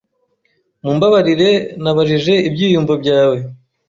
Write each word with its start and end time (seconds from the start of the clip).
Mumbabarire 0.83 1.51
nababaje 1.81 2.33
ibyiyumvo 2.47 2.93
byawe. 3.01 3.37